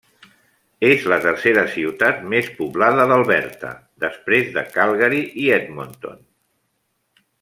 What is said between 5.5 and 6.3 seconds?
Edmonton.